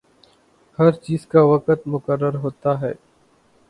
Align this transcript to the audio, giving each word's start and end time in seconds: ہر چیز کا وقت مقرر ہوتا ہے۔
ہر 0.79 0.91
چیز 0.91 1.27
کا 1.27 1.41
وقت 1.43 1.87
مقرر 1.87 2.35
ہوتا 2.35 2.79
ہے۔ 2.81 2.93